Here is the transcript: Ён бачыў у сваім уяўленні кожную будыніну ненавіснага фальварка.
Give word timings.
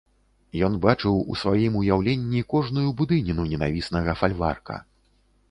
Ён 0.67 0.77
бачыў 0.85 1.19
у 1.33 1.37
сваім 1.41 1.77
уяўленні 1.81 2.41
кожную 2.55 2.87
будыніну 3.03 3.47
ненавіснага 3.53 4.19
фальварка. 4.23 4.81